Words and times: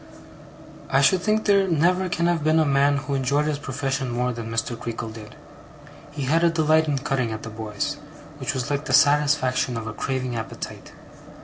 I 0.89 0.99
should 1.01 1.21
think 1.21 1.45
there 1.45 1.67
never 1.67 2.09
can 2.09 2.25
have 2.25 2.43
been 2.43 2.57
a 2.57 2.65
man 2.65 2.97
who 2.97 3.13
enjoyed 3.13 3.45
his 3.45 3.59
profession 3.59 4.09
more 4.09 4.31
than 4.33 4.49
Mr. 4.49 4.75
Creakle 4.75 5.11
did. 5.13 5.35
He 6.09 6.23
had 6.23 6.43
a 6.43 6.49
delight 6.49 6.87
in 6.87 6.97
cutting 6.97 7.31
at 7.31 7.43
the 7.43 7.49
boys, 7.51 7.97
which 8.39 8.55
was 8.55 8.71
like 8.71 8.85
the 8.85 8.93
satisfaction 8.93 9.77
of 9.77 9.85
a 9.85 9.93
craving 9.93 10.35
appetite. 10.35 10.91